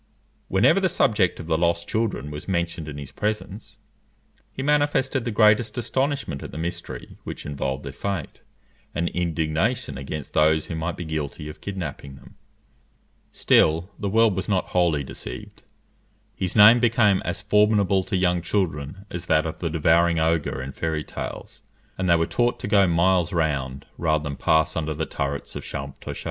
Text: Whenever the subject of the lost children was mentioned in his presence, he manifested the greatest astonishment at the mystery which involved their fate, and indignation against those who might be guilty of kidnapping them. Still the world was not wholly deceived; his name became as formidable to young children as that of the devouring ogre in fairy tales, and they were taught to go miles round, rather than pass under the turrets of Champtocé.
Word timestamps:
Whenever 0.47 0.79
the 0.79 0.89
subject 0.89 1.39
of 1.39 1.45
the 1.45 1.59
lost 1.59 1.87
children 1.87 2.31
was 2.31 2.47
mentioned 2.47 2.87
in 2.87 2.97
his 2.97 3.11
presence, 3.11 3.77
he 4.51 4.63
manifested 4.63 5.25
the 5.25 5.29
greatest 5.31 5.77
astonishment 5.77 6.41
at 6.41 6.49
the 6.49 6.57
mystery 6.57 7.19
which 7.23 7.45
involved 7.45 7.83
their 7.85 7.91
fate, 7.91 8.41
and 8.95 9.09
indignation 9.09 9.99
against 9.99 10.33
those 10.33 10.65
who 10.65 10.75
might 10.75 10.97
be 10.97 11.05
guilty 11.05 11.47
of 11.47 11.61
kidnapping 11.61 12.15
them. 12.15 12.33
Still 13.31 13.91
the 13.99 14.09
world 14.09 14.35
was 14.35 14.49
not 14.49 14.69
wholly 14.69 15.03
deceived; 15.03 15.61
his 16.35 16.55
name 16.55 16.79
became 16.79 17.21
as 17.23 17.41
formidable 17.41 18.03
to 18.05 18.17
young 18.17 18.41
children 18.41 19.05
as 19.11 19.27
that 19.27 19.45
of 19.45 19.59
the 19.59 19.69
devouring 19.69 20.17
ogre 20.17 20.63
in 20.63 20.71
fairy 20.71 21.03
tales, 21.03 21.61
and 21.99 22.09
they 22.09 22.15
were 22.15 22.25
taught 22.25 22.59
to 22.61 22.67
go 22.67 22.87
miles 22.87 23.31
round, 23.31 23.85
rather 23.99 24.23
than 24.23 24.35
pass 24.35 24.75
under 24.75 24.95
the 24.95 25.05
turrets 25.05 25.55
of 25.55 25.63
Champtocé. 25.63 26.19